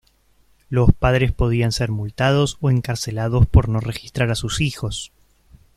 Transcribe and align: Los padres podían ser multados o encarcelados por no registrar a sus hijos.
Los 0.71 0.91
padres 0.93 1.31
podían 1.31 1.71
ser 1.71 1.91
multados 1.91 2.57
o 2.59 2.71
encarcelados 2.71 3.45
por 3.45 3.69
no 3.69 3.79
registrar 3.79 4.31
a 4.31 4.35
sus 4.35 4.59
hijos. 4.59 5.11